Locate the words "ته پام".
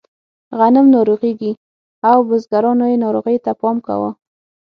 3.45-3.77